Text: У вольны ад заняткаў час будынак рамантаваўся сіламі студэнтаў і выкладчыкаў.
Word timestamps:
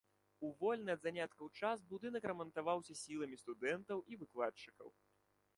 У 0.47 0.49
вольны 0.61 0.93
ад 0.95 1.01
заняткаў 1.07 1.51
час 1.59 1.83
будынак 1.93 2.23
рамантаваўся 2.33 2.99
сіламі 3.03 3.41
студэнтаў 3.45 3.97
і 4.15 4.21
выкладчыкаў. 4.23 4.89